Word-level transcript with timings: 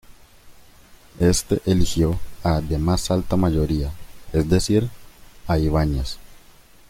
Este 1.19 1.61
eligió 1.67 2.19
a 2.43 2.59
de 2.61 2.79
más 2.79 3.11
alta 3.11 3.35
mayoría, 3.35 3.91
es 4.33 4.49
decir, 4.49 4.89
a 5.45 5.59
Ibáñez. 5.59 6.17